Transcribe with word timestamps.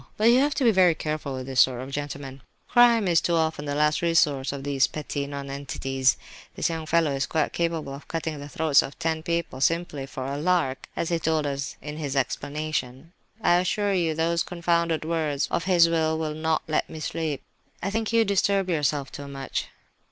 But 0.17 0.31
you 0.31 0.39
have 0.39 0.55
to 0.55 0.63
be 0.63 0.71
very 0.71 0.95
careful 0.95 1.35
with 1.35 1.45
this 1.45 1.59
sort 1.59 1.79
of 1.79 1.91
gentleman. 1.91 2.41
Crime 2.67 3.07
is 3.07 3.21
too 3.21 3.35
often 3.35 3.65
the 3.65 3.75
last 3.75 4.01
resource 4.01 4.51
of 4.51 4.63
these 4.63 4.87
petty 4.87 5.27
nonentities. 5.27 6.17
This 6.55 6.71
young 6.71 6.87
fellow 6.87 7.11
is 7.11 7.27
quite 7.27 7.53
capable 7.53 7.93
of 7.93 8.07
cutting 8.07 8.39
the 8.39 8.49
throats 8.49 8.81
of 8.81 8.97
ten 8.97 9.21
people, 9.21 9.61
simply 9.61 10.07
for 10.07 10.25
a 10.25 10.39
lark, 10.39 10.89
as 10.95 11.09
he 11.09 11.19
told 11.19 11.45
us 11.45 11.77
in 11.83 11.97
his 11.97 12.15
'explanation.' 12.15 13.13
I 13.41 13.57
assure 13.59 13.93
you 13.93 14.15
those 14.15 14.41
confounded 14.41 15.05
words 15.05 15.47
of 15.51 15.65
his 15.65 15.87
will 15.87 16.17
not 16.33 16.63
let 16.67 16.89
me 16.89 16.99
sleep." 16.99 17.43
"I 17.83 17.91
think 17.91 18.11
you 18.11 18.25
disturb 18.25 18.71
yourself 18.71 19.11
too 19.11 19.27
much." 19.27 19.67